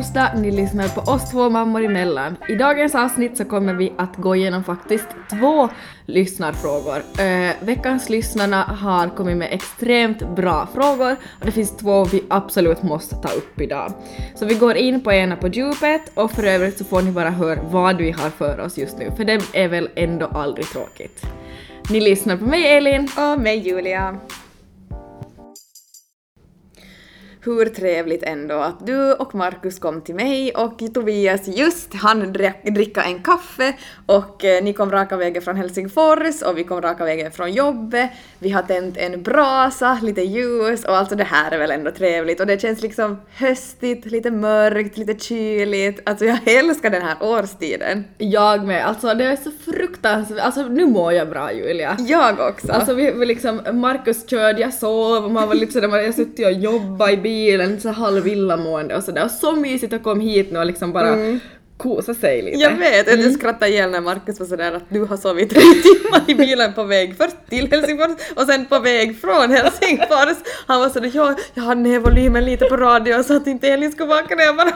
[0.00, 2.36] Torsdag, ni lyssnar på oss två mammor emellan.
[2.48, 5.68] I dagens avsnitt så kommer vi att gå igenom faktiskt två
[6.06, 7.02] lyssnarfrågor.
[7.18, 12.82] Eh, veckans lyssnarna har kommit med extremt bra frågor och det finns två vi absolut
[12.82, 13.92] måste ta upp idag.
[14.34, 17.30] Så vi går in på ena på djupet och för övrigt så får ni bara
[17.30, 21.26] höra vad vi har för oss just nu, för det är väl ändå aldrig tråkigt.
[21.90, 23.08] Ni lyssnar på mig Elin.
[23.16, 24.18] Och mig Julia.
[27.42, 32.32] Hur trevligt ändå att du och Markus kom till mig och Tobias just han
[32.62, 33.74] dricka en kaffe
[34.06, 38.10] och eh, ni kom raka vägen från Helsingfors och vi kom raka vägen från jobbet.
[38.38, 42.40] Vi har tänt en brasa, lite ljus och alltså det här är väl ändå trevligt
[42.40, 46.00] och det känns liksom höstigt, lite mörkt, lite kyligt.
[46.04, 48.04] Alltså jag älskar den här årstiden.
[48.18, 51.96] Jag med, alltså det är så fruktansvärt, alltså nu mår jag bra Julia.
[51.98, 52.72] Jag också.
[52.72, 56.52] Alltså vi, vi liksom, Markus körde, jag sov, man var lite sådär, jag suttit och
[56.52, 57.29] jobbat i bilen,
[57.80, 59.24] så halv illamående och sådär.
[59.24, 61.40] Och så mysigt att komma hit nu och liksom bara mm.
[61.76, 62.58] kosa sig lite.
[62.58, 63.20] Jag vet, mm.
[63.20, 66.72] jag skrattade ihjäl när Markus var sådär att du har sovit tre timmar i bilen
[66.72, 70.36] på väg först till Helsingfors och sen på väg från Helsingfors.
[70.66, 73.92] Han var sådär ja, jag hade ner volymen lite på radio så att inte Elin
[73.92, 74.42] skulle vakna.
[74.42, 74.72] Jag bara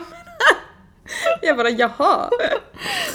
[1.43, 2.31] jag bara jaha.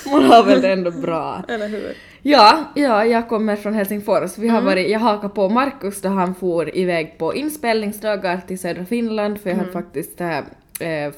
[0.06, 1.44] Man har väl det ändå bra.
[1.48, 1.96] Eller hur?
[2.22, 4.38] Ja, ja, jag kommer från Helsingfors.
[4.38, 4.66] Vi har mm.
[4.66, 9.50] varit, jag hakade på Markus då han for iväg på inspelningsdagar till södra Finland för
[9.50, 9.66] jag mm.
[9.66, 10.40] hade faktiskt äh,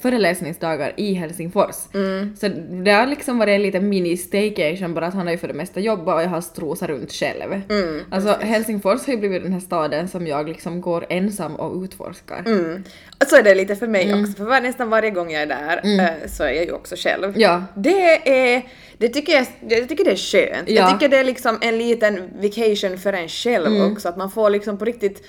[0.02, 1.76] föreläsningsdagar i Helsingfors.
[1.94, 2.36] Mm.
[2.36, 2.48] Så
[2.84, 5.80] det har liksom varit en liten mini-staycation bara att han har ju för det mesta
[5.80, 7.62] jobbat och jag har strosat runt själv.
[7.70, 8.50] Mm, alltså precis.
[8.50, 12.44] Helsingfors har ju blivit den här staden som jag liksom går ensam och utforskar.
[12.46, 12.84] Mm.
[13.28, 14.22] Så är det lite för mig mm.
[14.22, 16.00] också, för var, nästan varje gång jag är där mm.
[16.00, 17.34] äh, så är jag ju också själv.
[17.40, 17.64] Ja.
[17.76, 18.62] Det är
[18.98, 20.70] det tycker jag, jag tycker det är skönt.
[20.70, 20.76] Ja.
[20.76, 23.92] Jag tycker det är liksom en liten vacation för en själv mm.
[23.92, 25.24] också, att man får liksom på riktigt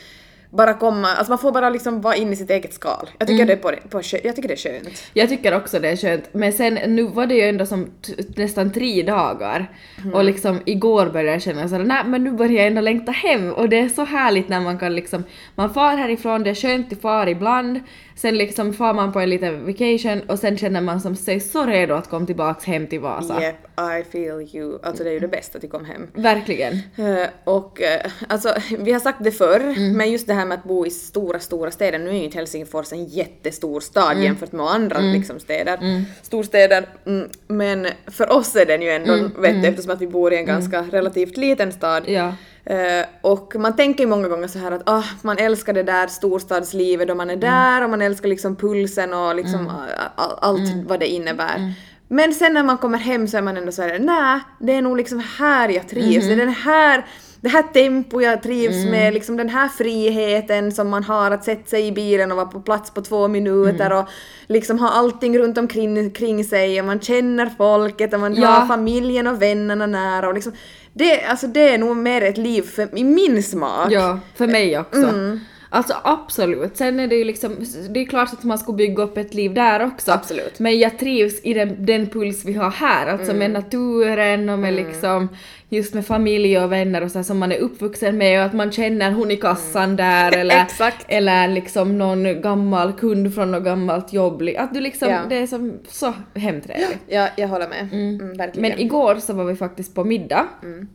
[0.52, 3.10] bara komma, alltså man får bara liksom vara inne i sitt eget skal.
[3.18, 3.46] Jag tycker, mm.
[3.46, 5.02] det, är på, på, jag tycker det är skönt.
[5.14, 7.90] Jag tycker också det är skönt, men sen nu var det ju ändå som
[8.36, 9.70] nästan tre dagar
[10.02, 10.14] mm.
[10.14, 13.52] och liksom igår började jag känna såhär nej men nu börjar jag ändå längta hem
[13.52, 15.24] och det är så härligt när man kan liksom,
[15.54, 17.80] man far härifrån, det är skönt att fara ibland,
[18.16, 21.66] sen liksom far man på en liten vacation och sen känner man som sig så
[21.66, 23.42] redo att komma tillbaks hem till Vasa.
[23.42, 24.78] Yep, I feel you.
[24.82, 26.06] Alltså det är ju det bästa att komma hem.
[26.14, 26.72] Verkligen.
[26.98, 29.96] Uh, och uh, alltså vi har sagt det förr, mm.
[29.96, 32.38] men just det här med att bo i stora, stora städer, nu är ju inte
[32.38, 34.24] Helsingfors en jättestor stad mm.
[34.24, 35.12] jämfört med andra mm.
[35.12, 36.04] liksom, städer, mm.
[36.22, 39.24] storstäder, mm, men för oss är den ju ändå, mm.
[39.24, 39.64] vet du, mm.
[39.64, 42.34] eftersom att vi bor i en ganska relativt liten stad, ja.
[42.70, 46.06] Uh, och man tänker ju många gånger så här att ah, man älskar det där
[46.06, 49.70] storstadslivet då man är där och man älskar liksom pulsen och liksom
[50.16, 51.74] all, allt vad det innebär.
[52.08, 54.96] Men sen när man kommer hem så är man ändå såhär, nej, det är nog
[54.96, 56.36] liksom här jag trivs, mm -hmm.
[56.36, 57.06] det är den här
[57.42, 58.90] det här tempo jag trivs mm.
[58.90, 62.46] med, liksom den här friheten som man har att sätta sig i bilen och vara
[62.46, 63.98] på plats på två minuter mm.
[63.98, 64.08] och
[64.46, 68.46] liksom ha allting runt omkring kring sig och man känner folket och man ja.
[68.46, 70.52] har familjen och vännerna nära och liksom
[70.92, 73.92] det, alltså det är nog mer ett liv för, i min smak.
[73.92, 75.08] Ja, för mig också.
[75.08, 75.40] Mm.
[75.74, 76.76] Alltså absolut.
[76.76, 77.56] Sen är det ju liksom,
[77.90, 80.12] det är klart att man ska bygga upp ett liv där också.
[80.12, 80.58] Absolut.
[80.58, 83.38] Men jag trivs i den, den puls vi har här, alltså mm.
[83.38, 84.86] med naturen och med mm.
[84.86, 85.28] liksom
[85.72, 88.72] just med familj och vänner och så som man är uppvuxen med och att man
[88.72, 89.96] känner hon i kassan mm.
[89.96, 90.66] där eller,
[91.08, 94.42] eller liksom någon gammal kund från något gammalt jobb.
[94.58, 95.20] Att du liksom, ja.
[95.28, 96.98] det är som så hemtrevligt.
[97.06, 97.88] Ja, jag håller med.
[97.92, 98.20] Mm.
[98.20, 100.46] Mm, Men igår så var vi faktiskt på middag.
[100.62, 100.88] Mm.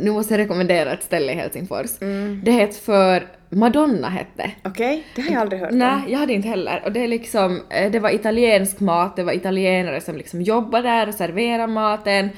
[0.00, 2.02] Nu måste jag rekommendera ett ställe i Helsingfors.
[2.02, 2.40] Mm.
[2.44, 4.50] Det heter för Madonna hette.
[4.64, 6.82] Okej, okay, det har jag aldrig hört Nej, jag hade inte heller.
[6.84, 10.82] Och det är liksom, eh, det var italiensk mat, det var italienare som liksom jobbar
[10.82, 12.30] där och serverar maten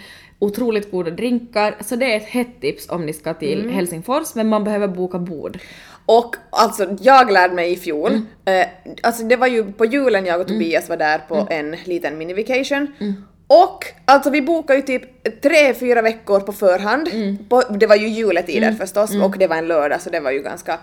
[0.44, 3.74] otroligt goda drinkar, så det är ett hett tips om ni ska till mm.
[3.74, 5.58] Helsingfors, men man behöver boka bord.
[6.06, 8.26] Och alltså, jag lärde mig i fjol, mm.
[8.44, 8.66] eh,
[9.02, 10.60] alltså det var ju på julen jag och mm.
[10.60, 11.46] Tobias var där på mm.
[11.50, 13.14] en liten mini-vacation, mm.
[13.46, 15.02] och alltså vi bokade ju typ
[15.42, 17.08] tre, fyra veckor på förhand.
[17.12, 17.38] Mm.
[17.48, 18.78] På, det var ju juletider mm.
[18.78, 19.22] förstås mm.
[19.22, 20.78] och det var en lördag så det var ju ganska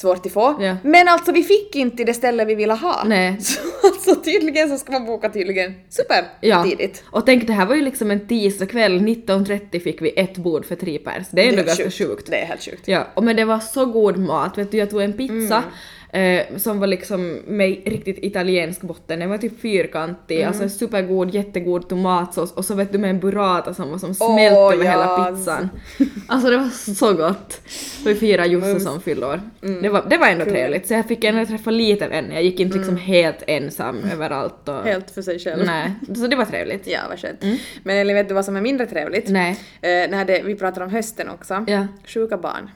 [0.00, 0.56] svårt att få.
[0.60, 0.76] Ja.
[0.82, 3.02] Men alltså vi fick inte det ställe vi ville ha.
[3.06, 3.36] Nej.
[3.40, 6.64] Så alltså tydligen så ska man boka tydligen super ja.
[6.64, 7.04] tidigt.
[7.06, 10.76] Och tänk det här var ju liksom en tisdagkväll, 19.30 fick vi ett bord för
[10.76, 11.26] tre pers.
[11.30, 11.98] Det är ändå ganska sjukt.
[11.98, 12.30] sjukt.
[12.30, 12.88] Det är helt sjukt.
[12.88, 15.70] Ja, och men det var så god mat, vet du jag tog en pizza mm
[16.12, 19.18] eh, som var liksom med riktigt italiensk botten.
[19.18, 20.48] Den var typ fyrkantig, mm.
[20.48, 24.56] alltså supergod, jättegod tomatsås och så vet du med en burrata som var som smält
[24.56, 24.92] oh, över yes.
[24.92, 25.70] hela pizzan.
[26.26, 27.60] Alltså det var så gott.
[28.04, 29.40] Vi firade Josse som fyllår.
[29.62, 29.82] Mm.
[29.82, 30.54] Det, var, det var ändå cool.
[30.54, 32.34] trevligt, så jag fick ändå träffa lite vänner.
[32.34, 33.06] Jag gick inte liksom mm.
[33.06, 34.68] helt ensam överallt.
[34.68, 34.84] Och...
[34.84, 35.66] Helt för sig själv.
[35.66, 36.86] Nej, så det var trevligt.
[36.86, 37.42] Ja, vad skönt.
[37.42, 37.56] Mm.
[37.82, 39.28] Men Elin, vet du vad som är mindre trevligt?
[39.28, 39.50] Nej.
[39.80, 41.64] Eh, när det, vi pratar om hösten också.
[41.68, 41.86] Ja.
[42.04, 42.70] Sjuka barn.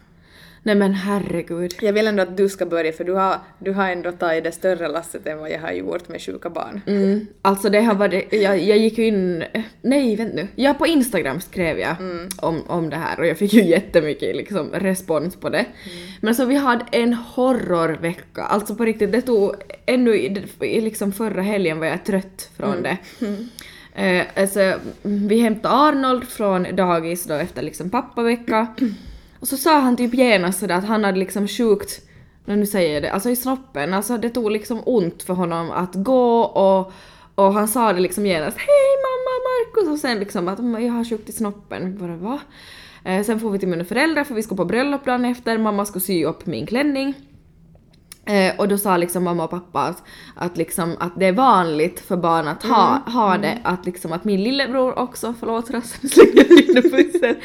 [0.66, 1.74] Nej men herregud.
[1.80, 4.52] Jag vill ändå att du ska börja för du har, du har ändå tagit det
[4.52, 6.80] större lasset än vad jag har gjort med sjuka barn.
[6.86, 9.44] Mm, alltså det har varit, jag, jag gick ju in,
[9.82, 11.96] nej vänta nu, ja på Instagram skrev jag
[12.36, 15.66] om, om det här och jag fick ju jättemycket liksom respons på det.
[16.20, 19.54] Men så vi hade en horrorvecka, alltså på riktigt det tog,
[19.86, 22.96] ännu i, i liksom förra helgen var jag trött från det.
[23.94, 28.66] Eh, alltså, vi hämtade Arnold från dagis då efter liksom pappavecka
[29.44, 32.00] och så sa han typ genast sådär att han hade liksom sjukt,
[32.44, 35.94] nu säger jag det, alltså i snoppen, alltså det tog liksom ont för honom att
[35.94, 36.92] gå och,
[37.34, 40.92] och han sa det liksom genast hej mamma Markus och sen liksom att mm, jag
[40.92, 41.98] har sjukt i snoppen.
[41.98, 42.40] Bara va?
[43.04, 45.86] Eh, sen får vi till mina föräldrar för vi ska på bröllop dagen efter, mamma
[45.86, 47.14] ska sy upp min klänning.
[48.26, 50.02] Eh, och då sa liksom mamma och pappa att,
[50.36, 54.24] att, liksom, att det är vanligt för barn att ha, ha det, att, liksom, att
[54.24, 57.36] min lillebror också, förlåt rösten slänger in pussen,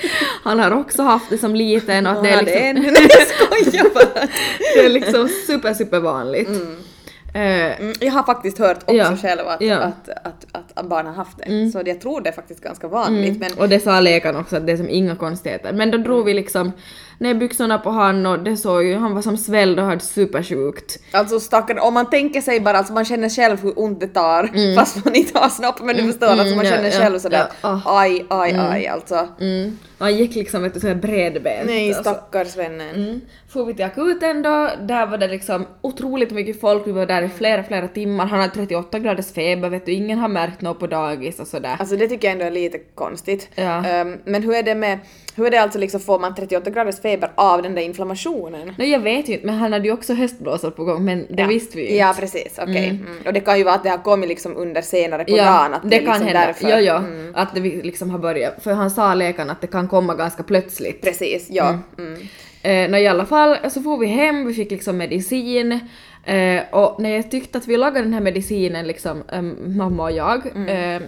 [0.43, 3.27] han har också haft det som liten och att det är liksom, en- jag
[3.63, 4.27] skojar bara.
[4.75, 6.49] det är liksom super super vanligt.
[6.49, 7.49] Eh,
[7.79, 9.77] Mm, jag har faktiskt hört också Ja, själv att, ja.
[9.77, 10.09] att,
[10.53, 11.71] att, att, barn har haft det.
[11.71, 13.39] Så jag tror det är faktiskt ganska vanligt.
[13.39, 15.73] Men och det sa läkaren också att det är som inga konstigheter.
[15.73, 16.71] Men då drog vi liksom
[17.19, 20.99] ner byxorna på han och det såg ju, han var som svälld och hade supersjukt.
[21.11, 24.75] Alltså stackare, om man tänker sig bara, alltså man känner själv hur ont det tar
[24.75, 27.19] fast man inte har snopp men du förstår, alltså man mm, ja, känner ja, själv
[27.19, 29.27] sådär ja, aj, aj, aj alltså.
[29.39, 29.77] Mm.
[29.97, 31.65] Och han gick liksom vet du, såhär bredbent.
[31.65, 32.03] Nej alltså.
[32.03, 32.95] stackars vännen.
[32.95, 33.21] Mm.
[33.49, 37.21] Får vi till akuten då, där var det liksom otroligt mycket folk, vi var där
[37.21, 40.79] i flera, flera timmar, han hade 38 graders feber vet du, ingen har märkt något
[40.79, 41.75] på dagis och sådär.
[41.79, 43.49] Alltså det tycker jag ändå är lite konstigt.
[43.55, 43.85] Ja.
[43.85, 44.99] Ehm, men hur är det med,
[45.39, 48.73] hur är det alltså liksom, får man 38 graders feber av den där inflammationen?
[48.77, 51.41] Nej jag vet ju inte, men han hade ju också höstblåsor på gång, men det
[51.41, 51.47] Ja.
[51.47, 52.21] visste vi ju Ja inte.
[52.21, 52.89] precis, okej.
[52.89, 53.17] Mm.
[53.25, 55.73] Och det kan ju vara att det har kommit liksom under senare på Ja, dagen,
[55.73, 56.45] att det, det, är kan liksom hända.
[56.45, 56.69] därför.
[56.69, 57.31] Ja, ja, Mm.
[57.35, 58.63] att det liksom har börjat.
[58.63, 61.01] För han sa läkaren att det kan komma ganska plötsligt.
[61.01, 61.77] Precis, ja.
[61.97, 62.13] Mm.
[62.61, 65.79] Eh, när i alla fall så får vi hem, vi fick liksom medicin.
[66.25, 70.11] Eh, och när jag tyckte att vi lagade den här medicinen, liksom, eh, mamma och
[70.11, 70.37] jag,
[70.69, 71.01] eh,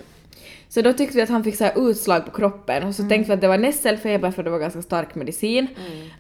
[0.74, 3.28] så då tyckte vi att han fick så här utslag på kroppen och så tänkte
[3.32, 5.68] vi att det var nässelfeber för det var ganska stark medicin.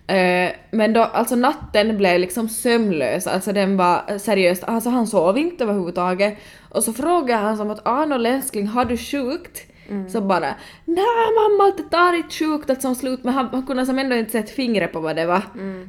[0.07, 5.07] Eh, men då, alltså natten blev liksom sömnlös, alltså den var eh, seriöst, alltså han
[5.07, 6.38] sov inte överhuvudtaget.
[6.69, 9.68] Och så frågade han som att Arnold älskling, har du sjukt?
[10.12, 10.56] Så bara
[10.86, 11.06] nej
[11.39, 14.31] mamma det tar inte sjukt att som slut men han, han kunde som ändå inte
[14.31, 15.42] sätta fingret på vad det var.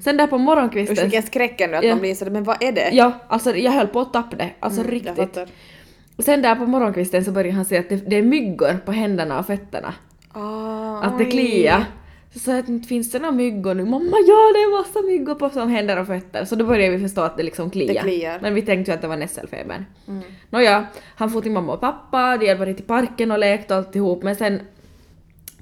[0.05, 1.91] Sen där på Usch morgonkvisten vilken skräck ändå att Ja.
[1.91, 2.91] man blir sådär, men vad är det?
[2.93, 4.51] Ja, alltså jag höll på att tappa det.
[4.61, 5.39] Alltså Mm, riktigt.
[6.17, 8.93] Och sen där på morgonkvisten så började han säga att det, det är myggor på
[8.93, 9.95] händerna och fötterna.
[10.33, 11.85] Ah, Att det kliar.
[12.33, 13.85] Så sa jag att finns det några myggor nu?
[13.85, 16.45] Mamma ja det är massa myggor på som händer och fötter.
[16.45, 17.95] Så då började vi förstå att det liksom kliar.
[17.95, 18.39] Det kliar.
[18.43, 19.85] Men vi tänkte ju att det var nässelfebern.
[20.09, 20.23] Mm.
[20.51, 23.77] Nåja, han får till mamma och pappa, de hade varit i parken och lekt och
[23.77, 24.61] alltihop men sen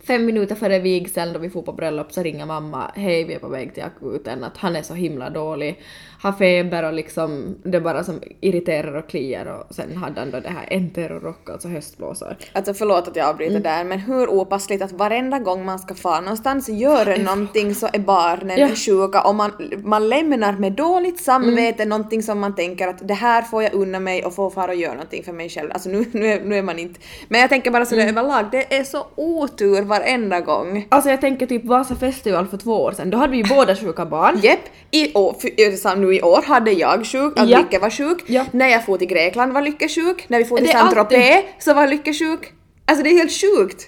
[0.04, 3.38] Fem minuter före vigseln då vi får på bröllop så ringer mamma hej vi är
[3.38, 5.80] på väg till akuten att han är så himla dålig,
[6.22, 10.40] har feber och liksom det bara som irriterar och kliar och sen hade han då
[10.40, 12.36] det här enterorock, alltså höstblåsor.
[12.52, 13.62] Alltså förlåt att jag avbryter Mm.
[13.62, 17.98] där men hur opassligt att varenda gång man ska fara någonstans göra någonting så är
[17.98, 18.68] barnen Ja.
[18.68, 19.50] sjuka och man,
[19.84, 24.00] man lämnar med dåligt samvete någonting som man tänker att det här får jag unna
[24.00, 25.70] mig och får fara och göra någonting för mig själv.
[25.72, 27.00] Alltså nu, nu, är, nu är man inte...
[27.28, 28.18] Men jag tänker bara sådär Mm.
[28.18, 30.86] överlag, det är så otur varenda gång.
[30.88, 33.76] Alltså jag tänker typ Vasa festival för två år sedan, då hade vi ju båda
[33.76, 34.38] sjuka barn.
[34.42, 37.58] Jepp, i år, för, så nu i år hade jag sjuk, att Ja.
[37.58, 38.22] Lykke var sjuk.
[38.26, 38.44] Ja.
[38.52, 40.24] När jag for till Grekland var Lykke sjuk.
[40.28, 42.52] När vi for till Det Saint-Tropez så var Lykke sjuk.
[42.86, 43.82] Alltså det är helt sjukt.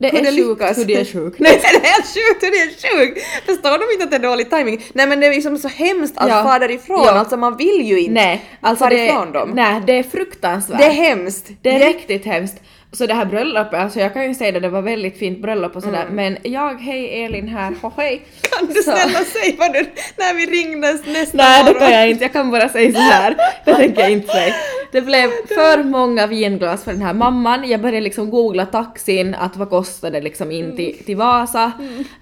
[0.00, 0.78] Det hur är sjukt lyckas.
[0.78, 1.38] hur det är sjukt.
[1.40, 3.26] Nej det är helt sjukt hur det är sjukt!
[3.46, 4.82] Förstår de inte att det är dålig timing?
[4.92, 6.42] Nej men det är liksom så hemskt att Ja.
[6.42, 7.10] fara därifrån, Ja.
[7.10, 9.50] alltså man vill ju inte Nej, alltså fara det, ifrån dem.
[9.54, 10.78] nej, det är fruktansvärt.
[10.78, 11.46] Det är hemskt.
[11.62, 12.56] Det är riktigt hemskt.
[12.92, 15.76] Så det här bröllopet, alltså jag kan ju säga det, det var väldigt fint bröllop
[15.76, 18.22] och sådär, men jag, hej Elin här, ho hej.
[18.50, 19.80] Kan du Så- snälla säga vad du,
[20.16, 21.80] när vi ringdes nästa Nej det morgon?
[21.88, 23.36] kan jag inte, jag kan bara säga så här.
[23.64, 24.54] Det tänker jag inte säga.
[24.92, 27.68] Det blev för många vinglas för den här mamman.
[27.68, 31.72] Jag började liksom googla taxin, att vad kostade liksom in till, till Vasa.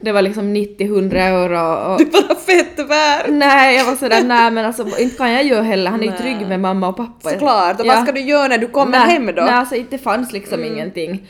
[0.01, 3.25] Det var liksom 90-100 euro och Du bara fett värd.
[3.29, 6.13] nej jag var sådär nej men alltså inte kan jag ju heller, han är ju
[6.13, 7.31] trygg med mamma och pappa.
[7.31, 7.95] Såklart, och Ja.
[7.95, 9.43] vad ska du göra när du kommer nej, hem då?
[9.43, 11.27] Nej alltså det fanns liksom ingenting.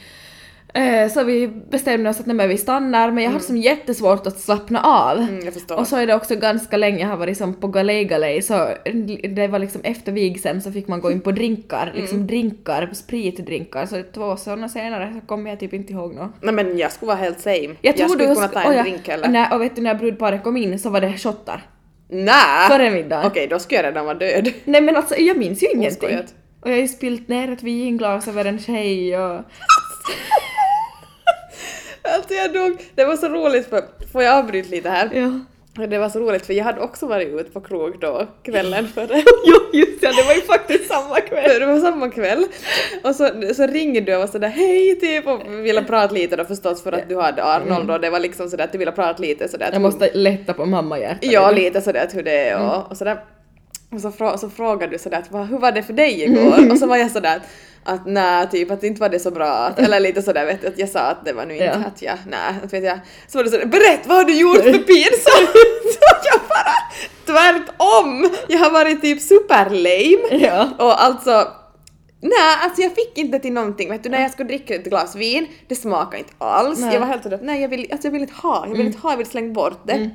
[0.75, 4.27] Eh, Så vi bestämde oss att nej, men vi stannar men jag hade som jättesvårt
[4.27, 5.19] att slappna av.
[5.19, 5.79] Mm, jag.
[5.79, 8.69] Och så är det också ganska länge, jag har varit som på galej galej så
[9.35, 12.01] det var liksom efter vigseln så fick man gå in på drinkar, Mm.
[12.01, 13.87] liksom drinkar, spritdrinkar.
[13.87, 16.31] Så två sådana senare så kommer jag typ inte ihåg något.
[16.41, 17.69] Nej men jag skulle vara helt same.
[17.81, 19.29] Jag, tror skulle du kunna ta en och jag- drink heller.
[19.29, 21.63] Nej, och vet du när brudparet kom in så var det shottar.
[22.09, 22.33] Nä!
[22.71, 23.27] Före middagen.
[23.27, 24.53] Okej, då skulle jag redan vara död.
[24.65, 26.09] Nej men alltså jag minns ju ingenting.
[26.09, 26.35] Oskojat.
[26.67, 29.41] Och jag har ju spillt ner ett vinglas över en tjej och...
[32.03, 32.83] Alltså jag dog.
[32.95, 33.83] Det var så roligt för,
[34.13, 35.11] får jag avbryta lite här?
[35.15, 35.87] Ja.
[35.87, 39.23] Det var så roligt för jag hade också varit ute på krog då kvällen före.
[39.47, 41.61] jo, just ja, det var ju faktiskt samma kväll.
[41.61, 42.47] Det var samma kväll.
[43.05, 46.45] Och så, så ringde du och var sådär hej typ och ville prata lite då
[46.45, 49.23] förstås för att du hade Arnold och det var liksom sådär att du ville prata
[49.23, 49.71] lite sådär.
[49.73, 51.33] Jag måste lätta på mamma hjärtat.
[51.33, 53.19] Ja, lite sådär att hur det är och, och sådär.
[53.97, 56.71] Och så, frå, så frågade du sådär att "Va, hur var det för dig igår?
[56.73, 57.41] Och så var jag sådär
[57.85, 59.49] att, nej, typ att inte var det så bra.
[59.53, 61.73] Att, eller lite sådär vet du, att jag sa att det var nu inte Ja.
[61.73, 62.99] att jag, nej, att vet jag.
[63.29, 65.51] Så var du sådär berätt vad har du gjort för pinsamt?
[65.95, 66.77] så jag bara
[67.27, 68.31] tvärtom!
[68.49, 70.45] Jag har varit typ superlame.
[70.47, 70.69] Ja.
[70.79, 71.49] Och alltså
[72.21, 73.91] Nej, alltså jag fick inte till någonting.
[73.91, 76.79] Vet du, när jag skulle dricka ett glas vin, det smakade inte alls.
[76.79, 76.93] Nej.
[76.93, 78.99] Jag var helt sådär nej, jag vill, alltså jag vill inte ha, jag vill inte
[78.99, 80.11] ha, jag vill slänga bort det.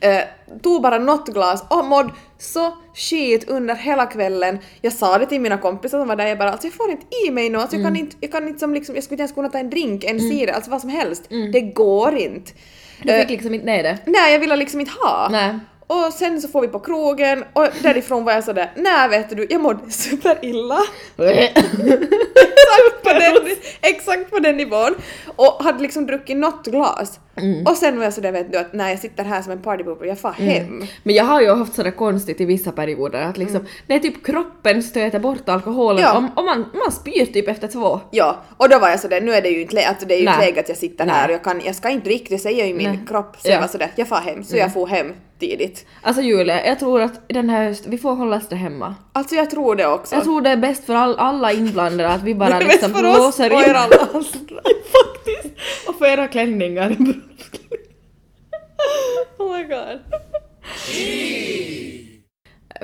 [0.00, 0.20] Eh,
[0.62, 4.58] tog bara något glas och mådde så skit under hela kvällen.
[4.80, 7.06] Jag sa det till mina kompisar som var där, jag bara alltså jag får inte
[7.26, 9.22] i mig något, alltså, jag kan inte, jag kan inte som liksom, jag skulle inte
[9.22, 11.24] ens kunna ta en drink, en cider, alltså vad som helst.
[11.52, 12.52] Det går inte.
[13.02, 13.98] Du Eh, fick liksom inte ner det.
[14.06, 15.28] nej, jag ville liksom inte ha.
[15.30, 15.58] Nej.
[15.92, 19.46] Och sen så får vi på krogen och därifrån var jag sådär, nej vet du,
[19.50, 20.78] jag mådde superilla.
[21.18, 24.94] exakt, på den, exakt på den nivån.
[25.36, 27.20] Och hade liksom druckit något glas.
[27.66, 30.06] Och sen var jag sådär vet du att när jag sitter här som en partypooper,
[30.06, 30.86] jag far hem.
[31.02, 34.26] Men jag har ju haft sådär konstigt i vissa perioder att liksom, det är typ
[34.26, 36.16] kroppen stöter bort alkoholen Ja.
[36.16, 38.00] och, och man, man spyr typ efter två.
[38.10, 40.26] Ja, och då var jag sådär, nu är det ju inte, alltså det är ju
[40.26, 41.14] inte läge att jag sitter Nej.
[41.14, 43.00] här och jag, kan, jag ska inte det säger ju min Nej.
[43.08, 43.36] kropp.
[43.38, 43.52] Så Ja.
[43.52, 44.44] jag var sådär, jag far hem.
[44.44, 45.86] Så jag får hem tidigt.
[46.02, 48.94] Alltså Julia, jag tror att den här hösten, vi får hålla oss där hemma.
[49.12, 50.14] Alltså jag tror det också.
[50.14, 52.92] Jag tror det är bäst för all, alla inblandade att vi bara Det är liksom
[52.92, 55.54] bäst för oss blåser och in er alla Faktiskt!
[55.88, 56.96] Och för era klänningar.
[59.38, 60.00] Oh my god.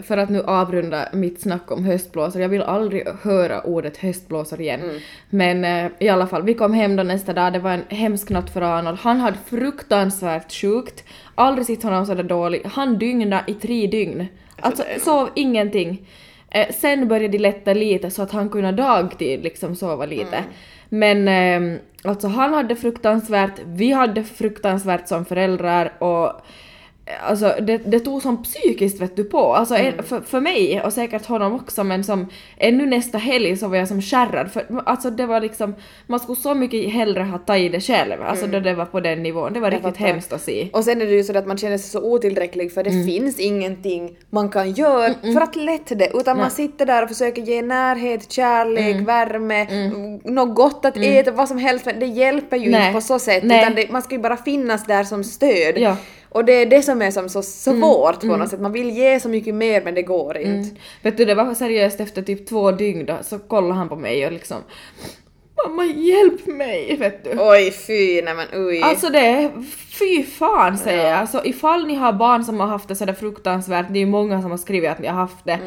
[0.03, 4.81] för att nu avrunda mitt snack om höstblåsare, jag vill aldrig höra ordet höstblåsare igen.
[4.81, 4.97] Mm.
[5.31, 8.31] Men eh, i alla fall, vi kom hem då nästa dag, det var en hemsk
[8.31, 8.99] natt för Arnold.
[8.99, 12.63] Han hade fruktansvärt sjukt, aldrig sett honom sådär dålig.
[12.65, 14.27] Han dygnade i tre dygn.
[14.61, 16.09] Alltså nog- sov ingenting.
[16.51, 20.45] Eh, sen började de lätta lite så att han kunde dagtid liksom sova lite.
[20.89, 26.33] Men eh, alltså han hade fruktansvärt, vi hade fruktansvärt som föräldrar och
[27.23, 30.93] Alltså det, det tog som psykiskt vet du på, alltså en, för, för mig och
[30.93, 35.11] säkert honom också men som ännu nästa helg så var jag som skärrad för alltså
[35.11, 35.75] det var liksom,
[36.07, 39.23] man skulle så mycket hellre ha tagit det själv, alltså då det var på den
[39.23, 40.07] nivån, det var riktigt fattar.
[40.07, 40.69] hemskt att se.
[40.73, 43.41] Och sen är det ju så att man känner sig så otillräcklig för det finns
[43.41, 47.63] ingenting man kan göra för att lätta det utan man sitter där och försöker ge
[47.63, 50.21] närhet, kärlek, värme, mm.
[50.25, 52.81] något gott att äta, vad som helst men det hjälper ju Nej.
[52.81, 53.63] inte på så sätt Nej.
[53.63, 55.79] utan det, man ska ju bara finnas där som stöd.
[55.79, 55.97] Ja.
[56.37, 59.21] Och det är det som är som så svårt på något sätt, man vill ge
[59.21, 60.81] så mycket mer men det går inte.
[61.03, 64.27] Vet du, det var seriöst efter typ två dygn då, så kollade han på mig
[64.27, 64.57] och liksom
[65.65, 67.31] Mamma hjälp mig, vet du.
[67.39, 68.81] Oj fy, nej men oj.
[68.83, 69.51] Alltså det är,
[69.99, 71.19] fy fan säger jag.
[71.19, 74.43] Alltså ifall ni har barn som har haft det sådär fruktansvärt, det är ju många
[74.43, 75.59] som har skrivit att ni har haft det.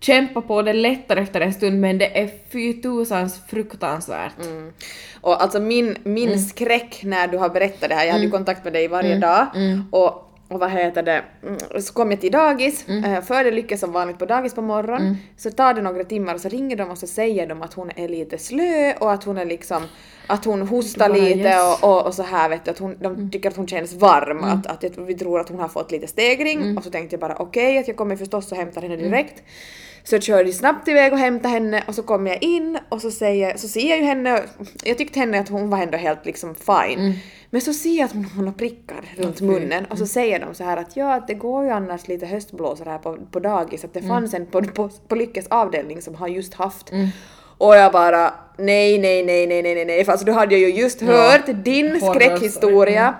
[0.00, 4.32] Kämpa på, det lättar efter en stund men det är fy tusans fruktansvärt.
[5.20, 8.64] Och alltså min, min skräck när du har berättat det här, jag hade ju kontakt
[8.64, 9.46] med dig varje dag
[9.90, 13.22] och, och vad heter det, mm, så kom jag till dagis, mm.
[13.22, 16.40] för det lyckas som vanligt på dagis på morgonen, så tar det några timmar och
[16.40, 19.38] så ringer de och så säger de att hon är lite slö och att hon
[19.38, 19.82] är liksom
[20.26, 21.82] att hon hostar bara, lite yes.
[21.82, 24.44] och, och, och så här vet du, att hon, de tycker att hon känns varm,
[24.44, 26.76] att, att jag- vi tror att hon har fått lite stegring.
[26.78, 29.42] Och så tänkte jag bara okej att jag kommer förstås och hämtar henne direkt.
[30.04, 33.10] Så jag körde snabbt iväg och hämtade henne och så kom jag in och så,
[33.10, 34.42] säger, så ser jag ju henne,
[34.84, 37.14] jag tyckte henne att hon var ändå helt liksom fine.
[37.50, 40.54] Men så ser jag att hon, hon har prickar runt munnen och så säger de
[40.54, 43.84] så här att ja, att det går ju annars lite höstblåsor här på, på dagis,
[43.84, 46.92] att det fanns en på, på, på Lyckes avdelning som har just haft.
[47.58, 50.80] Och jag bara nej, nej, nej, nej, nej, nej, för alltså då hade jag ju
[50.80, 53.14] just hört din Horror skräckhistoria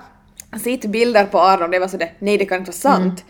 [0.59, 3.25] sitt bilder på Aron, det var sådär, nej det kan inte vara sant.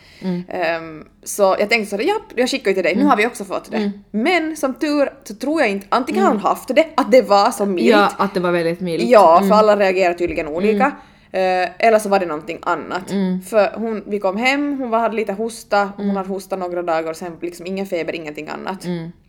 [0.49, 3.45] Ehm, så jag tänkte sådär, japp, jag skickar ju till dig, nu har vi också
[3.45, 3.77] fått det.
[4.11, 7.51] Men som tur så tror jag inte, antingen har hon haft det, att det var
[7.51, 7.87] så milt.
[7.87, 9.05] Ja, att det var väldigt milt.
[9.05, 10.93] Ja, för alla reagerar tydligen olika.
[11.35, 13.11] Eh, eller så var det någonting annat.
[13.49, 17.11] För hon, vi kom hem, hon var, hade lite hosta, hon hade hostat några dagar
[17.11, 18.83] och sen liksom ingen feber, ingenting annat.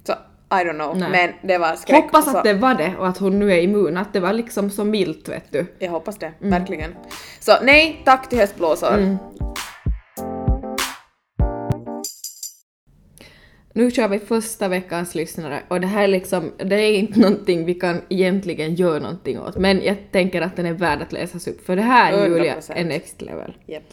[0.07, 0.13] Så
[0.61, 1.09] I don't know, Nej.
[1.11, 2.03] men det var skräck.
[2.03, 4.33] Hoppas så- att det var det och att hon nu är immun, att det var
[4.33, 5.65] liksom så milt vet du.
[5.79, 6.95] Jag hoppas det, verkligen.
[7.39, 9.17] Så nej, tack till höstblåsor.
[13.75, 17.65] Nu kör vi första veckans lyssnare och det här är liksom, det är inte någonting
[17.65, 21.47] vi kan egentligen göra någonting åt men jag tänker att den är värd att läsas
[21.47, 22.71] upp för det här Julia 100%.
[22.75, 23.53] är next level.
[23.65, 23.83] Japp.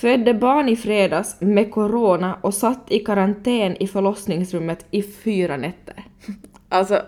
[0.00, 6.04] Födde barn i fredags med corona och satt i karantän i förlossningsrummet i fyra nätter.
[6.70, 7.02] Alltså,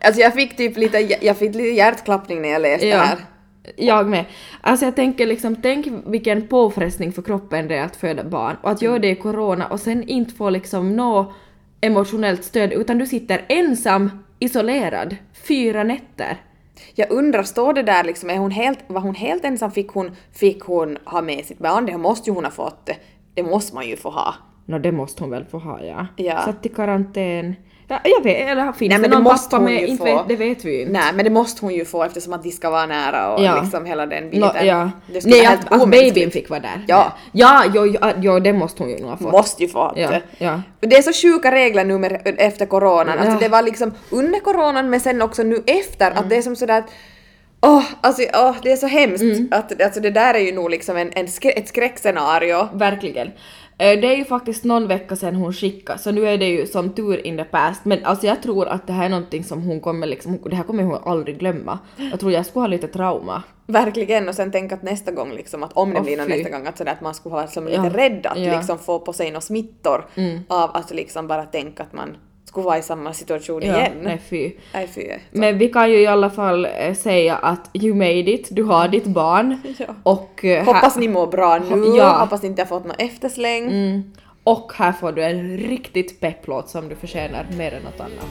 [0.00, 2.96] alltså jag fick typ lite, jag fick lite hjärtklappning när jag läste Ja.
[2.96, 3.18] det här.
[3.76, 4.24] Jag med.
[4.60, 8.70] Alltså jag tänker liksom, tänk vilken påfrestning för kroppen det är att föda barn och
[8.70, 11.32] att göra det i corona och sen inte få liksom nå
[11.80, 15.16] emotionellt stöd utan du sitter ensam, isolerad,
[15.48, 16.36] fyra nätter.
[16.94, 19.70] Jag undrar, står det där liksom, är hon helt, var hon helt ensam?
[19.70, 21.86] Fick hon, fick hon ha med sitt barn?
[21.86, 22.90] Det måste ju hon ha fått.
[23.34, 24.34] Det måste man ju få ha.
[24.66, 26.06] Nå det måste hon väl få ha ja.
[26.16, 26.42] Ja.
[26.42, 27.54] Satt i karantän.
[27.88, 29.80] Ja, jag vet, eller finns Nej, det men det någon måste pappa med?
[29.80, 30.16] ju Inte få.
[30.16, 30.92] vet, det vet vi ju inte.
[30.92, 33.60] Nej, men det måste hon ju få eftersom att de ska vara nära och Ja.
[33.62, 34.66] liksom hela den biten.
[34.66, 34.90] ja.
[35.06, 36.84] Det skulle Nej, vara att, helt att babyn fick vara där.
[36.88, 37.12] Ja.
[37.32, 39.32] Ja, jo, jo, jo, det måste hon ju nog ha fått.
[39.32, 40.22] Måste ju få Ja, det.
[40.38, 40.62] ja.
[40.80, 43.18] Det är så sjuka regler nu med, efter coronan.
[43.18, 46.18] Alltså det var liksom under coronan men sen också nu efter Mm.
[46.18, 46.90] att det är som sådär att
[47.66, 49.48] Åh, alltså åh, det är så hemskt Mm.
[49.50, 52.68] att alltså det där är ju nog liksom en, en skrä, ett skräckscenario.
[52.74, 53.30] Verkligen.
[53.78, 56.66] Eh, Det är ju faktiskt någon vecka sedan hon skickade, så nu är det ju
[56.66, 57.84] som tur in the past.
[57.84, 60.64] Men alltså jag tror att det här är någonting som hon kommer liksom, det här
[60.64, 61.78] kommer hon aldrig glömma.
[62.10, 63.42] Jag tror jag skulle ha lite trauma.
[63.66, 66.32] Verkligen och sen tänk att nästa gång liksom att om det Åh, blir någon fy.
[66.36, 67.82] nästa gång att sådär att man skulle vara som Ja.
[67.82, 68.44] lite rädd att Ja.
[68.44, 68.56] Mm.
[68.58, 70.04] liksom få på sig några smittor
[70.48, 72.16] av att liksom bara tänka att man
[72.54, 73.92] skulle vara i samma situation Ja, igen.
[74.02, 74.52] nej fy.
[74.74, 75.08] Nej fy.
[75.30, 78.88] Men vi kan ju i alla fall eh, säga att you made it, du har
[78.88, 79.58] ditt barn.
[79.78, 79.86] Ja.
[80.02, 82.18] Och, eh, Hoppas ni mår bra nu, Ja.
[82.20, 83.64] hoppas ni inte har fått något eftersläng.
[83.64, 84.12] mm,
[84.44, 88.28] och här får du en riktigt pepplåt som du förtjänar mer än något annat.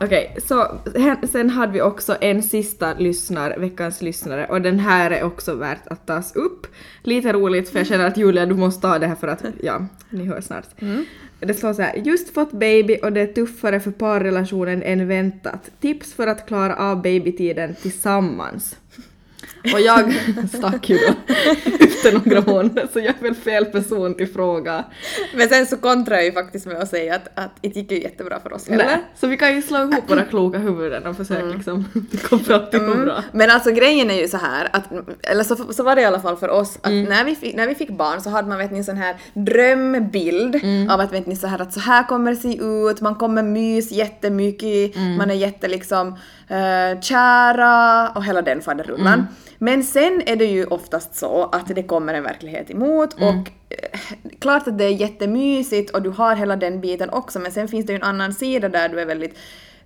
[0.00, 0.80] Okej, så
[1.32, 5.86] sen hade vi också en sista lyssnar, veckans lyssnare och den här är också värt
[5.86, 6.66] att tas upp.
[7.02, 9.86] Lite roligt för jag känner att Julia du måste ta det här för att, ja,
[10.10, 10.66] ni hör snart.
[11.40, 15.70] Det står så här, just fått baby och det är tuffare för parrelationen än väntat.
[15.80, 18.76] Tips för att klara av babytiden tillsammans.
[19.74, 20.12] Och jag
[20.58, 21.34] stack ju då
[21.80, 24.84] efter några månader så jag är väl fel person till fråga.
[25.34, 28.02] Men sen så kontrar jag ju faktiskt med att säga att, att det gick ju
[28.02, 29.00] jättebra för oss heller.
[29.20, 31.84] Så vi kan ju slå ihop våra kloka huvuden och försöka liksom
[32.28, 33.24] komma fram till något bra.
[33.32, 34.84] Men alltså grejen är ju så här att,
[35.22, 37.66] eller så, så var det i alla fall för oss, att när, vi fick, när
[37.66, 41.26] vi fick barn så hade man vet ni en sån här drömbild av att vet
[41.26, 45.30] ni så här att så här kommer det se ut, man kommer mys jättemycket, man
[45.30, 46.16] är jätte liksom
[46.50, 49.26] uh, kära och hela den faderullan.
[49.58, 54.00] Men sen är det ju oftast så att det kommer en verklighet emot och eh,
[54.40, 57.86] klart att det är jättemysigt och du har hela den biten också men sen finns
[57.86, 59.38] det ju en annan sida där du är väldigt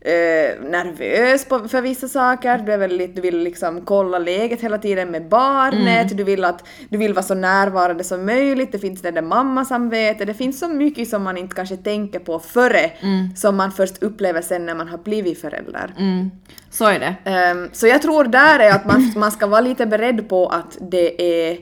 [0.04, 4.78] eh, nervös på, för vissa saker, du är väldigt, du vill liksom kolla läget hela
[4.78, 9.02] tiden med barnet, du vill att du vill vara så närvarande som möjligt, det finns
[9.02, 10.34] det där mammasamvete, det.
[10.34, 12.90] Finns så mycket som man inte kanske tänker på före
[13.36, 15.94] som man först upplever sen när man har blivit förälder.
[15.98, 16.30] Mm,
[16.70, 17.30] så är det.
[17.30, 20.78] Ehm, så jag tror där är att man, man ska vara lite beredd på att
[20.80, 21.58] det är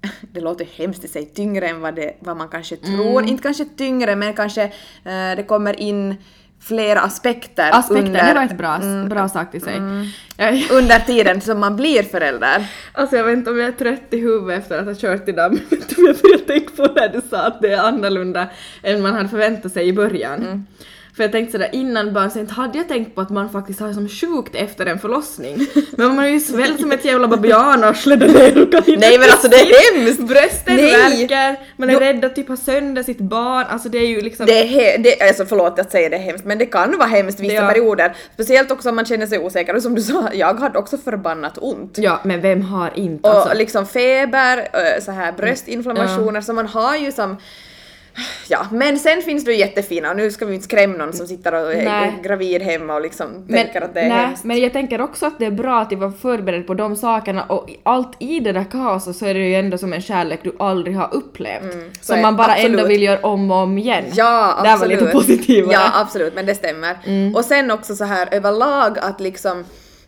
[0.32, 3.24] det låter hemskt att säga tyngre än vad, det, vad man kanske tror.
[3.24, 4.62] Inte kanske tyngre men kanske
[5.04, 6.16] eh, det kommer in
[6.60, 9.80] flera aspekter, Aspekter, under, det var ett bra, bra sak till sig.
[10.36, 12.66] Jag, under tiden som man blir förälder.
[12.92, 15.52] alltså jag vet inte om jag är trött i huvudet efter att ha kört idag
[15.70, 18.48] men vet du, jag började tänka på när du sa att det är annorlunda
[18.82, 20.66] än man hade förväntat sig i början.
[21.16, 23.92] För jag tänkte sådär innan barn, sen hade jag tänkt på att man faktiskt har
[23.92, 25.66] som sjukt efter en förlossning.
[25.90, 29.48] Men man är ju svälld som ett jävla babianarsle där nere och Nej men alltså
[29.48, 30.20] det är hemskt!
[30.20, 30.92] Brösten Nej.
[30.92, 34.20] värker, man är Då- rädd att typ ha sönder sitt barn, alltså det är ju
[34.20, 34.46] liksom...
[34.46, 37.08] Det är he- det, alltså förlåt att säga det är hemskt men det kan vara
[37.08, 37.68] hemskt vissa Ja.
[37.68, 38.14] perioder.
[38.34, 41.58] Speciellt också om man känner sig osäker och som du sa, jag hade också förbannat
[41.60, 41.98] ont.
[41.98, 43.28] Ja, men vem har inte?
[43.28, 44.68] Och Alltså, liksom feber,
[45.00, 47.36] så här bröstinflammationer, så man har ju som
[48.48, 51.26] Ja, men sen finns det ju jättefina och nu ska vi inte skrämma någon som
[51.26, 52.18] sitter och är Nej.
[52.22, 54.44] gravid hemma och liksom men, tänker att det är nej, hemskt.
[54.44, 57.70] men jag tänker också att det är bra att vara förberedd på de sakerna och
[57.82, 60.96] allt i det där kaoset så är det ju ändå som en kärlek du aldrig
[60.96, 61.72] har upplevt.
[62.00, 62.70] så som man bara absolut.
[62.70, 64.04] ändå vill göra om och om igen.
[64.14, 65.00] Ja, Det här var absolut.
[65.00, 65.72] lite positivare.
[65.72, 66.96] Ja, absolut, men det stämmer.
[67.34, 69.64] Och sen också så här överlag att liksom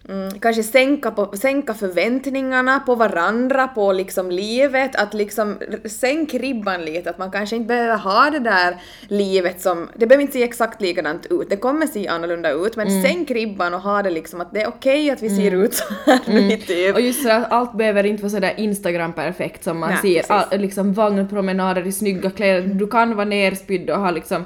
[0.09, 6.85] mm, kanske sänka, på, sänka förväntningarna på varandra, på liksom livet, att liksom sänk ribban
[6.85, 8.77] lite, att man kanske inte behöver ha det där
[9.09, 12.89] livet som, det behöver inte se exakt likadant ut, det kommer se annorlunda ut, men
[12.89, 13.03] Mm.
[13.03, 15.85] sänk ribban och ha det liksom att det är okej att vi ser ut så
[16.07, 16.95] här nu typ.
[16.95, 20.61] Och just så att allt behöver inte vara sådär Instagram-perfekt som man Nej, ser, all,
[20.61, 24.45] liksom vagnpromenader i snygga kläder, du kan vara nerspydd och ha liksom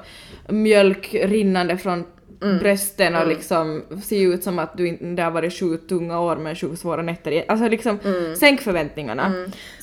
[0.48, 2.04] mjölk rinnande från
[2.42, 2.58] Mm.
[2.58, 6.58] brösten och liksom se ut som att du inte, har varit sju tunga år med
[6.58, 8.36] sju svåra nätter Alltså liksom, Mm.
[8.36, 9.32] sänk förväntningarna.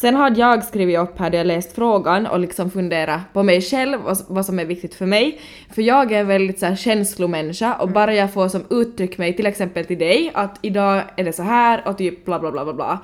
[0.02, 3.62] Sen hade jag skrivit upp här där jag läst frågan och liksom funderat på mig
[3.62, 5.40] själv och vad som är viktigt för mig.
[5.76, 9.36] För jag är en väldigt så här känslomänniska och bara jag får som uttryck mig
[9.36, 12.64] till exempel till dig att idag är det så här och typ bla bla bla
[12.64, 13.00] bla bla.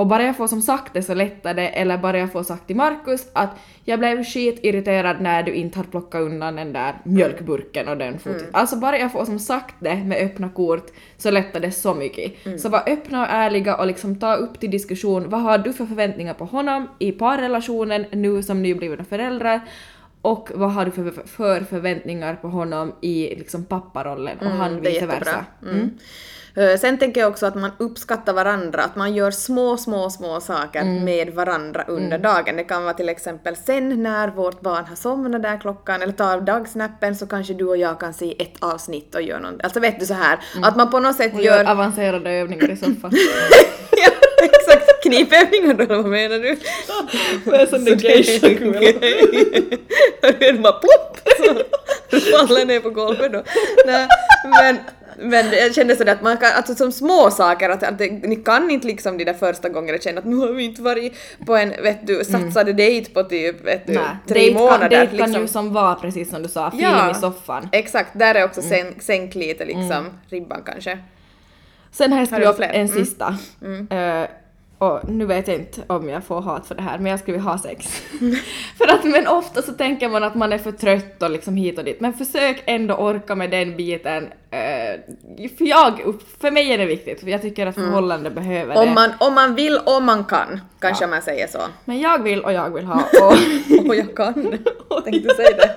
[0.00, 2.66] Och bara jag får som sagt det så lättar det, eller bara jag får sagt
[2.66, 3.50] till Markus att
[3.84, 8.44] jag blev skitirriterad när du inte har plockat undan den där mjölkburken och den fot.
[8.52, 10.86] Alltså bara jag får som sagt det med öppna kort
[11.16, 12.32] så lättar det så mycket.
[12.62, 15.86] Så var öppna och ärliga och liksom ta upp till diskussion vad har du för
[15.86, 19.60] förväntningar på honom i parrelationen nu som nyblivna föräldrar
[20.22, 24.86] och vad har du för, för förväntningar på honom i liksom papparollen och han Mm,
[24.86, 25.44] är vice versa.
[25.62, 25.90] Mm.
[26.56, 30.40] Eh, Sen tänker jag också att man uppskattar varandra, att man gör små, små, små
[30.40, 31.04] saker Mm.
[31.04, 32.56] med varandra under dagen.
[32.56, 36.40] Det kan vara till exempel sen när vårt barn har somnat där klockan, eller tar
[36.40, 39.62] dagsnappen så kanske du och jag kan se ett avsnitt och göra något.
[39.64, 41.44] Alltså vet du så här, att man på något sätt Mm.
[41.44, 41.70] Gör gör...
[41.70, 43.10] avancerade övningar i soffan.
[44.04, 44.09] ja,
[44.42, 45.02] exakt!
[45.02, 46.56] Knipövningar då, vad menar du?
[47.50, 48.80] Med sån där geisha-kula.
[50.22, 51.18] Hör du bara plopp!
[52.10, 53.42] Så faller ner på golvet då.
[53.86, 54.08] Nej,
[54.44, 54.76] men,
[55.30, 58.36] men jag kände sådär att man kan, alltså som små saker, att, att det, ni
[58.36, 61.12] kan inte liksom de där första gångerna känna att nu har vi inte varit
[61.46, 64.88] på en, vet du, satsade dejt på typ, vet du, Nej, tre dejt kan, månader.
[64.88, 65.42] dejt kan liksom.
[65.42, 67.10] ju som vara precis som du sa, film Ja.
[67.10, 67.68] i soffan.
[67.72, 70.98] Exakt, där är också sänk, sänk lite liksom ribban kanske.
[71.92, 72.68] Sen har jag skrivit du fler?
[72.68, 72.88] en Mm.
[72.88, 73.36] sista.
[73.90, 74.28] Eh,
[74.78, 77.36] och nu vet jag inte om jag får hat för det här, men jag skulle
[77.36, 77.86] vilja ha sex.
[78.78, 81.78] för att men ofta så tänker man att man är för trött och liksom hit
[81.78, 84.28] och dit, men försök ändå orka med den biten.
[84.50, 85.00] Eh,
[85.58, 86.00] för jag,
[86.40, 88.80] för mig är det viktigt, för jag tycker att förhållande behöver det.
[88.80, 91.58] Om man, om man vill, om man kan, kanske man säger så.
[91.84, 93.88] Men jag vill och jag vill ha och...
[93.88, 94.34] Och jag kan.
[95.04, 95.74] Tänkte säga det.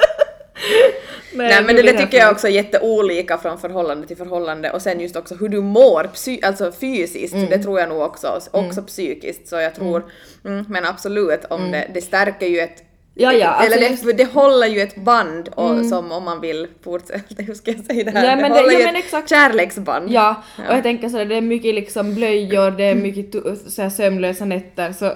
[1.35, 4.71] Nej men det, det tycker jag också är jätteolika från förhållande till förhållande.
[4.71, 7.49] Och sen just också hur du mår, psy- alltså fysiskt, Mm.
[7.49, 9.47] det tror jag nog också, också psykiskt.
[9.47, 10.03] Så jag tror,
[10.45, 12.83] mm, men absolut om det, det stärker ju ett
[13.15, 16.67] Ja, ja, alltså eller det, det håller ju ett band och, som om man vill
[16.83, 18.25] fortsätta, hur ska jag säga det här?
[18.29, 19.29] Ja, men det- håller ja, ju men ett exakt.
[19.29, 20.11] kärleksband.
[20.11, 23.81] Ja, och jag tänker så det är mycket liksom blöjor, det är mycket tu- så
[23.81, 25.11] här sömnlösa nätter, så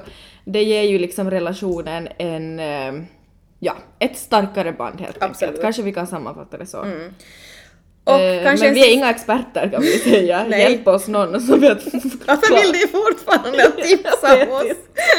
[0.45, 2.93] det ger ju liksom relationen en, eh,
[3.59, 5.41] ja, ett starkare band helt Absolut.
[5.49, 5.61] enkelt.
[5.61, 6.85] Kanske vi kan sammanfatta det så.
[8.03, 10.47] Och Eh, kanske men en vi är inga experter kan vi säga.
[10.57, 11.83] Hjälp oss någon som vet.
[12.27, 14.77] Varför vill du fortfarande tipsa oss?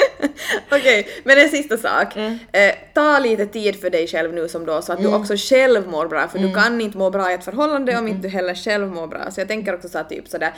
[0.71, 2.17] Okej, men en sista sak.
[2.17, 2.39] Mm.
[2.53, 5.89] Eh, ta lite tid för dig själv nu som då så att du också själv
[5.89, 6.51] mår bra för Mm.
[6.51, 9.31] du kan inte må bra i ett förhållande om inte du heller själv mår bra.
[9.31, 10.53] Så jag tänker också så här, typ sådär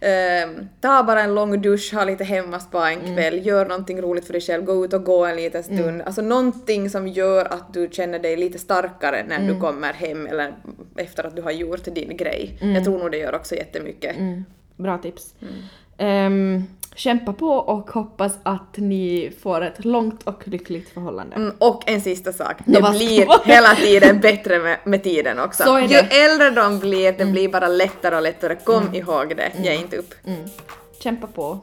[0.00, 3.14] eh, ta bara en lång dusch, ha lite hemmaspa en Mm.
[3.16, 6.02] kväll, gör någonting roligt för dig själv, gå ut och gå en liten stund.
[6.02, 9.54] Alltså någonting som gör att du känner dig lite starkare när Mm.
[9.54, 10.54] du kommer hem eller
[10.96, 12.58] efter att du har gjort din grej.
[12.60, 14.16] Jag tror nog det gör också jättemycket.
[14.16, 14.44] Mm,
[14.76, 15.34] bra tips.
[15.98, 16.62] Ehm,
[16.94, 21.36] kämpa på och hoppas att ni får ett långt och lyckligt förhållande.
[21.36, 25.78] Mm, och en sista sak, det blir hela tiden bättre med, med tiden också.
[25.80, 26.00] Ju det.
[26.00, 26.30] Mm.
[26.30, 28.56] äldre de blir, det blir bara lättare och lättare.
[28.64, 30.14] Kom ihåg det, ge inte upp.
[30.24, 30.40] Mm.
[31.02, 31.60] Kämpa på.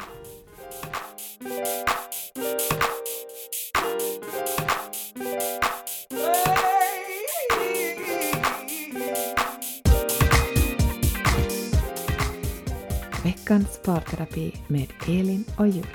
[13.48, 15.86] Veckans parterapi med Elin och Julia.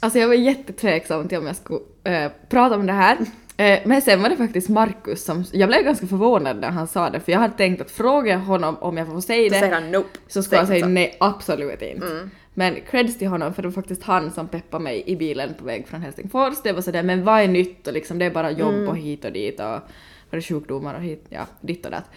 [0.00, 3.18] Alltså jag var jättetveksam till om jag skulle äh, prata om det här.
[3.62, 7.10] Eh, men sen var det faktiskt Markus som, jag blev ganska förvånad när han sa
[7.10, 9.60] det för jag hade tänkt att fråga honom om jag får säga Så det.
[9.60, 10.18] säger han nope.
[10.28, 12.06] så ska jag Säg säga nej, absolut inte.
[12.06, 12.30] Mm.
[12.54, 15.64] Men creds till honom för det var faktiskt han som peppade mig i bilen på
[15.64, 16.54] väg från Helsingfors.
[16.62, 18.88] Det var sådär, men vad är nytt och liksom det är bara jobb Mm.
[18.88, 19.80] och hit och dit och var
[20.30, 22.10] det sjukdomar och hit, ja, ditt och datt.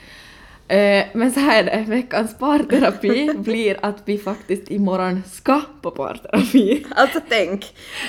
[0.68, 5.92] Eh, men så här är det, veckans parterapi blir att vi faktiskt imorgon ska på
[5.92, 6.86] parterapi.
[6.96, 7.66] Alltså tänk,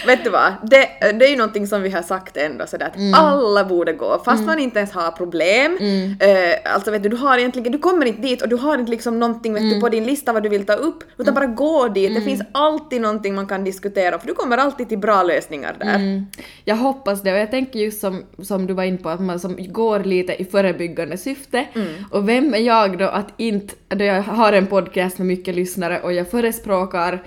[0.07, 0.53] vet du vad?
[0.63, 4.23] Det, det är ju någonting som vi har sagt ändå sådär att alla borde gå
[4.25, 5.79] fast man inte ens har problem.
[6.21, 8.91] Eh, alltså vet du, du har egentligen, du kommer inte dit och du har inte
[8.91, 11.89] liksom någonting vet du, på din lista vad du vill ta upp utan bara gå
[11.89, 12.15] dit.
[12.15, 15.95] Det finns alltid någonting man kan diskutera för du kommer alltid till bra lösningar där.
[15.95, 16.27] Mm.
[16.65, 19.41] Jag hoppas det och jag tänker just som, som du var inne på att man
[19.41, 21.67] som går lite i förebyggande syfte
[22.11, 26.01] och vem är jag då att inte, då jag har en podcast med mycket lyssnare
[26.01, 27.23] och jag förespråkar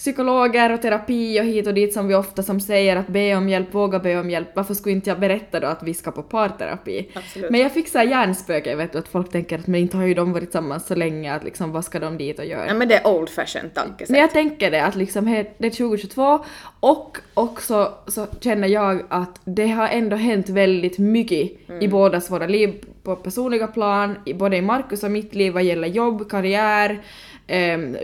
[0.00, 3.48] psykologer och terapi och hit och dit som vi ofta som säger att be om
[3.48, 6.22] hjälp, våga be om hjälp, varför skulle inte jag berätta då att vi ska på
[6.22, 7.10] parterapi?
[7.14, 7.50] Absolut.
[7.50, 10.14] Men jag fick såhär hjärnspöke, vet du, att folk tänker att men inte har ju
[10.14, 12.66] de varit tillsammans så länge, att liksom vad ska de dit och göra?
[12.66, 14.10] Ja men det är old fashion tankesätt.
[14.10, 15.24] Men jag tänker det att liksom
[15.58, 16.44] det är 2022
[16.80, 22.46] och också så känner jag att det har ändå hänt väldigt mycket i bådas våra
[22.46, 27.02] liv på personliga plan, både i Markus och mitt liv vad gäller jobb, karriär,
[27.46, 27.96] ehm,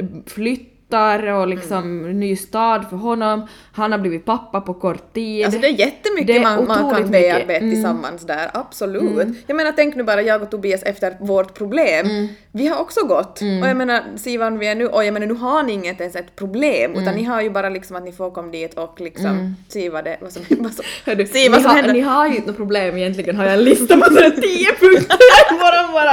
[0.91, 3.47] flyttar och liksom ny stad för honom.
[3.73, 5.45] Han har blivit pappa på kort tid.
[5.45, 7.71] Alltså det är jättemycket Det är man, man kan bearbeta Mm.
[7.75, 9.29] tillsammans där, absolut.
[9.47, 12.07] Jag menar tänk nu bara jag och Tobias efter vårt problem.
[12.07, 12.29] Mm.
[12.53, 13.41] Vi har också gått.
[13.63, 16.01] Och jag menar se var vi är nu och jag menar nu har ni inget
[16.01, 17.15] ens ett problem utan Mm.
[17.17, 20.17] ni har ju bara liksom att ni får komma dit och liksom se vad det
[20.21, 21.93] vad som, vad som, Hördu, se vad ni, som har, händer.
[21.95, 25.17] ni har ju inte något problem egentligen har jag en lista på sådär tio punkter.
[25.61, 26.13] bara bara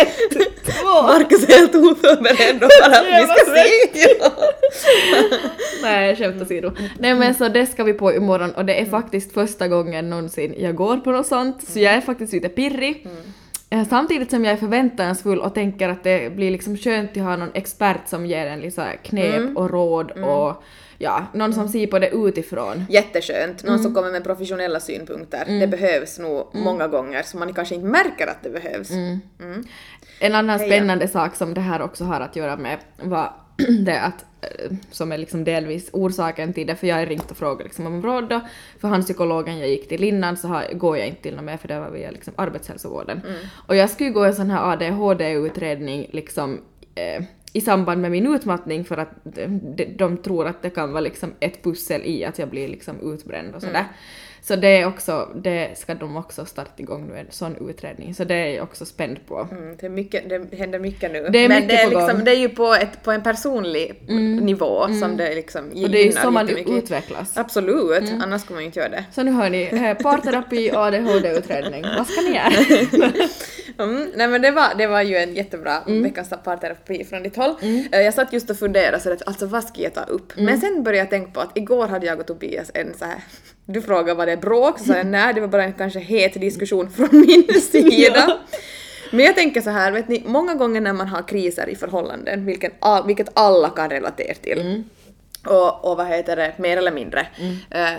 [0.00, 1.02] ett, två.
[1.02, 4.01] Marcus är helt oförberedd och bara vi ska se.
[5.82, 6.70] Nej, skämt åsido.
[6.98, 10.54] Nej men så det ska vi på imorgon och det är faktiskt första gången någonsin
[10.58, 13.06] jag går på något sånt så jag är faktiskt lite pirrig.
[13.70, 17.36] Eh, Samtidigt som jag är förväntansfull och tänker att det blir liksom skönt att ha
[17.36, 20.62] någon expert som ger en här knep och råd och
[20.98, 22.84] ja, någon som ser på det utifrån.
[22.90, 23.82] Jätteskönt, någon Mm.
[23.82, 25.44] som kommer med professionella synpunkter.
[25.60, 28.90] Det behövs nog många gånger så man kanske inte märker att det behövs.
[28.90, 29.20] Mm.
[30.20, 30.72] En annan Heja.
[30.72, 33.32] spännande sak som det här också har att göra med var
[33.84, 37.36] det att, eh, som är liksom delvis orsaken till det, för jag har ringt och
[37.36, 38.40] frågat liksom om råd då,
[38.80, 41.56] för han psykologen jag gick till innan så har, går jag inte till något mer
[41.56, 43.20] för det var via liksom arbetshälsovården.
[43.66, 46.60] Och jag skulle gå en sån här ADHD-utredning liksom
[46.94, 51.00] eh, i samband med min utmattning för att de, de, tror att det kan vara
[51.00, 53.86] liksom ett pussel i att jag blir liksom utbränd och sådär.
[54.44, 58.14] Så det är också, det ska de också starta igång nu, en sån utredning.
[58.14, 59.48] Så det är jag också spänd på.
[59.50, 61.28] Mm, det, är mycket, det händer mycket nu.
[61.32, 62.24] Det är Men mycket det är, på liksom, gång.
[62.24, 64.02] det är ju på, ett, på en personlig
[64.42, 67.36] nivå som det liksom Och det är ju gynnar så man utvecklas.
[67.38, 69.04] Absolut, annars skulle man ju inte göra det.
[69.12, 71.84] Så nu hör ni, eh, parterapi ADHD-utredning.
[71.98, 73.12] Vad ska ni göra?
[73.78, 76.02] Mm, nej men det var, det var ju en jättebra Mm.
[76.02, 77.54] veckans parterapi från ditt håll.
[77.92, 80.32] Eh, Jag satt just och funderade så att alltså vad ska jag ta upp?
[80.36, 80.44] Mm.
[80.46, 83.18] Men sen började jag tänka på att igår hade jag och Tobias en så här
[83.64, 86.34] du frågade var det bråk, så sa jag nej det var bara en kanske het
[86.34, 88.38] diskussion från min sida.
[89.10, 92.46] Men jag tänker så här, vet ni, många gånger när man har kriser i förhållanden,
[92.46, 94.84] vilket, all, vilket alla kan relatera till, Mm.
[95.46, 97.26] och, och vad heter det, mer eller mindre,
[97.70, 97.90] eh,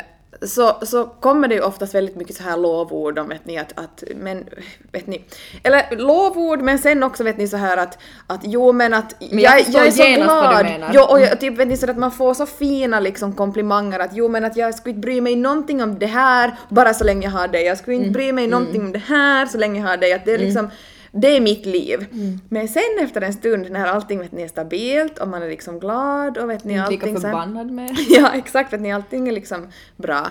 [0.47, 3.79] så, så kommer det ju oftast väldigt mycket så här lovord om vet ni att,
[3.79, 4.45] att men
[4.91, 5.23] vet ni,
[5.63, 9.39] eller lovord men sen också vet ni så här att, att jo men att Men
[9.39, 10.65] jag jag, jag är så glad.
[10.93, 14.11] Jo, och jag, typ vet ni så att man får så fina liksom komplimanger att
[14.13, 17.27] jo men att jag skulle inte bry mig någonting om det här bara så länge
[17.27, 17.63] jag har dig.
[17.65, 18.07] Jag skulle Mm.
[18.07, 20.13] inte bry mig någonting om det här så länge jag har dig.
[20.13, 20.69] Att det är liksom
[21.15, 22.07] det är mitt liv.
[22.11, 22.39] Mm.
[22.49, 25.79] Men sen efter en stund när allting vet ni, är stabilt och man är liksom
[25.79, 27.95] glad och vet ni Inte lika allting här- förbannad med.
[28.09, 30.27] Ja, exakt, vet ni, allting är liksom bra.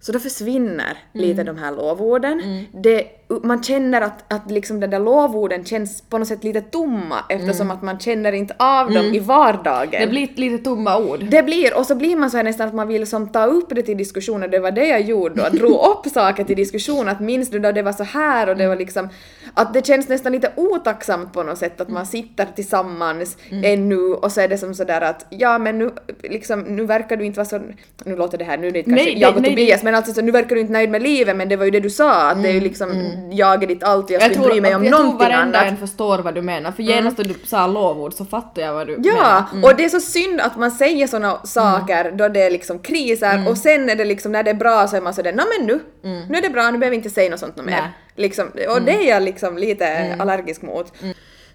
[0.00, 1.54] Så då försvinner lite Mm.
[1.56, 2.64] de här lovorden.
[2.82, 7.24] Det, man känner att, att liksom den där lovorden känns på något sätt lite tomma
[7.28, 9.94] eftersom att man känner inte av dem i vardagen.
[9.94, 10.00] Mm.
[10.00, 11.24] Det blir lite tomma ord.
[11.30, 13.68] Det blir, och så blir man så här nästan att man vill som ta upp
[13.68, 17.08] det till diskussion och det var det jag gjorde då, drog upp saker till diskussion
[17.08, 19.08] att minns du då det var så här och det var liksom
[19.54, 24.32] att det känns nästan lite otacksamt på något sätt att man sitter tillsammans ännu och
[24.32, 25.90] så är det som sådär att ja men nu
[26.22, 27.60] liksom nu verkar du inte vara så,
[28.04, 30.12] nu låter det här, nu är det kanske Nej, jag och nej, Tobias men alltså
[30.12, 32.30] så nu verkar du inte nöjd med livet men det var ju det du sa
[32.30, 34.74] att det är ju liksom jag är ditt allt och jag, skulle inte bry mig
[34.74, 35.72] om jag tror någonting varenda annat.
[35.72, 38.86] en förstår vad du menar, för genast när du sa lovord så fattar jag vad
[38.86, 39.44] du Ja, menar.
[39.52, 39.64] Mm.
[39.64, 43.34] och det är så synd att man säger såna saker då det är liksom kriser
[43.34, 43.46] Mm.
[43.46, 45.66] och sen är det liksom när det är bra så är man sådär nå men
[45.66, 45.80] nu,
[46.28, 47.78] nu är det bra, nu behöver vi inte säga något sånt något mer.
[47.78, 47.90] Mm.
[48.16, 50.92] Liksom, och det är jag liksom lite allergisk mot.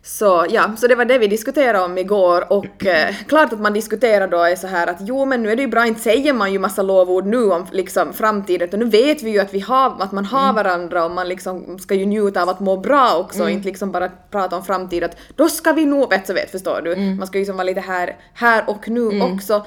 [0.03, 3.73] Så ja, så det var det vi diskuterade om igår och eh, klart att man
[3.73, 6.33] diskuterar då är så här att jo men nu är det ju bra, inte säger
[6.33, 9.59] man ju massa lovord nu om liksom framtiden utan nu vet vi ju att vi
[9.59, 13.17] har, att man har varandra och man liksom ska ju njuta av att må bra
[13.17, 16.33] också och inte liksom bara prata om framtiden att då ska vi nog, vet så
[16.33, 19.65] vet förstår du, man ska ju liksom vara lite här, här och nu också.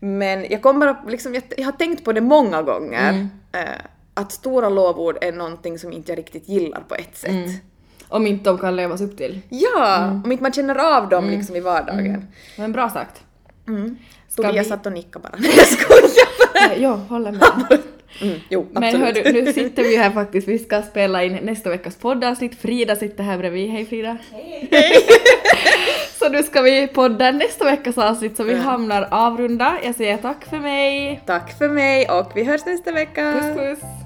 [0.00, 3.12] Men jag kommer att liksom, jag, jag har tänkt på det många gånger
[3.52, 3.60] eh,
[4.14, 7.30] att stora lovord är någonting som inte jag riktigt gillar på ett sätt.
[8.12, 9.40] Om inte de kan levas upp till.
[9.48, 12.26] Ja, om inte man känner av dem liksom i vardagen.
[12.58, 13.22] Men bra sagt.
[14.28, 15.32] Ska Tobias vi- satt och nickade bara.
[15.56, 16.76] Jag skojar bara.
[16.76, 17.78] Jo, håller med.
[18.22, 21.96] Mm, jo, Men hördu, nu sitter vi här faktiskt, vi ska spela in nästa veckas
[21.96, 22.60] poddavsnitt.
[22.60, 23.70] Frida sitter här bredvid.
[23.70, 24.16] Hej Frida!
[24.32, 24.68] Hej!
[26.18, 29.78] så nu ska vi podda nästa veckas avsnitt så vi hamnar avrunda.
[29.84, 31.20] Jag säger tack för mig.
[31.26, 33.32] Tack för mig och vi hörs nästa vecka.
[33.32, 34.01] Puss puss!